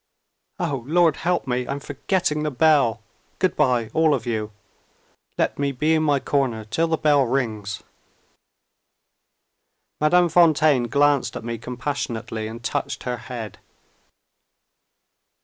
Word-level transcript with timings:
Oh, 0.59 0.83
Lord 0.87 1.17
help 1.17 1.45
me, 1.45 1.67
I'm 1.67 1.79
forgetting 1.79 2.41
the 2.41 2.49
bell! 2.49 3.03
good 3.37 3.55
bye, 3.55 3.91
all 3.93 4.15
of 4.15 4.25
you. 4.25 4.51
Let 5.37 5.59
me 5.59 5.71
be 5.71 5.93
in 5.93 6.01
my 6.01 6.19
corner 6.19 6.65
till 6.65 6.87
the 6.87 6.97
bell 6.97 7.23
rings." 7.25 7.83
Madame 9.99 10.27
Fontaine 10.27 10.87
glanced 10.87 11.35
at 11.35 11.43
me 11.43 11.59
compassionately, 11.59 12.47
and 12.47 12.63
touched 12.63 13.03
her 13.03 13.21
bead. 13.29 13.59